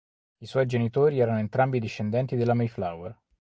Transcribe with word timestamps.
I 0.39 0.47
suoi 0.47 0.65
genitori 0.65 1.19
erano 1.19 1.37
entrambi 1.37 1.79
discendenti 1.79 2.35
della 2.35 2.55
Mayflower. 2.55 3.15